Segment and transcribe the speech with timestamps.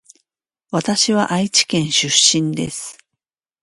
[0.71, 2.09] わたしは愛知県出
[2.41, 2.97] 身です